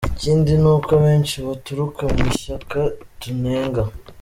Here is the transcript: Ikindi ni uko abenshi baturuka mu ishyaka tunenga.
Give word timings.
Ikindi 0.13 0.51
ni 0.61 0.67
uko 0.73 0.89
abenshi 0.99 1.35
baturuka 1.47 2.01
mu 2.13 2.19
ishyaka 2.31 2.79
tunenga. 3.19 3.83